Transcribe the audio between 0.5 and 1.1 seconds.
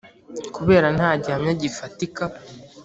kubera nta